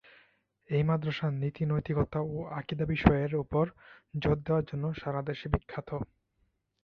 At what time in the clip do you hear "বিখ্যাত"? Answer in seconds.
5.53-5.89